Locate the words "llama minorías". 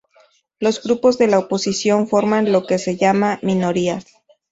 2.97-4.07